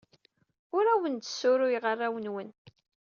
[0.77, 2.49] Ur awen-d-ssruyeɣ arraw-nwen.